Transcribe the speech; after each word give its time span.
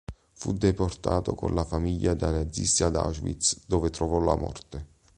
Fu 0.33 0.53
deportato 0.53 1.35
con 1.35 1.53
la 1.53 1.63
famiglia 1.63 2.15
dai 2.15 2.31
nazisti 2.33 2.81
ad 2.81 2.95
Auschwitz, 2.95 3.61
dove 3.67 3.91
trovò 3.91 4.19
la 4.19 4.35
morte. 4.35 4.87